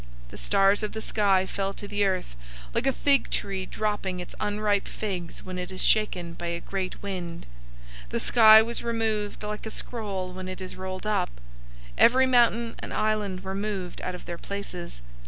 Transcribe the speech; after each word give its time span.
006:013 0.29 0.29
The 0.31 0.37
stars 0.39 0.81
of 0.81 0.91
the 0.93 1.01
sky 1.03 1.45
fell 1.45 1.73
to 1.75 1.87
the 1.87 2.03
earth, 2.05 2.35
like 2.73 2.87
a 2.87 2.91
fig 2.91 3.29
tree 3.29 3.67
dropping 3.67 4.19
its 4.19 4.33
unripe 4.39 4.87
figs 4.87 5.43
when 5.43 5.59
it 5.59 5.69
is 5.71 5.83
shaken 5.83 6.33
by 6.33 6.47
a 6.47 6.59
great 6.59 7.03
wind. 7.03 7.45
006:014 8.07 8.09
The 8.09 8.19
sky 8.19 8.61
was 8.63 8.81
removed 8.81 9.43
like 9.43 9.67
a 9.67 9.69
scroll 9.69 10.33
when 10.33 10.47
it 10.47 10.59
is 10.59 10.75
rolled 10.75 11.05
up. 11.05 11.29
Every 11.99 12.25
mountain 12.25 12.73
and 12.79 12.91
island 12.91 13.41
were 13.41 13.53
moved 13.53 14.01
out 14.01 14.15
of 14.15 14.25
their 14.25 14.39
places. 14.39 15.01